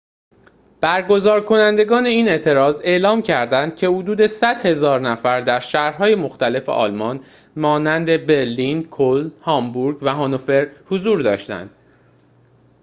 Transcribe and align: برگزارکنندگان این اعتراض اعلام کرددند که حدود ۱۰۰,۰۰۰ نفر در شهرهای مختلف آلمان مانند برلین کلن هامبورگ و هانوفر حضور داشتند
برگزارکنندگان 0.81 2.05
این 2.05 2.29
اعتراض 2.29 2.81
اعلام 2.83 3.21
کرددند 3.21 3.75
که 3.75 3.87
حدود 3.87 4.21
۱۰۰,۰۰۰ 4.27 4.99
نفر 4.99 5.41
در 5.41 5.59
شهرهای 5.59 6.15
مختلف 6.15 6.69
آلمان 6.69 7.23
مانند 7.55 8.05
برلین 8.25 8.81
کلن 8.81 9.31
هامبورگ 9.41 9.99
و 10.03 10.07
هانوفر 10.15 10.67
حضور 10.89 11.21
داشتند 11.21 11.69